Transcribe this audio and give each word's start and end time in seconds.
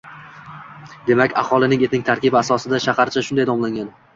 Demak, 1.09 1.35
aholining 1.43 1.85
etnik 1.89 2.07
tarkibi 2.09 2.41
asosida 2.43 2.83
shaharcha 2.87 3.25
shunday 3.29 3.51
nomlangan. 3.53 3.97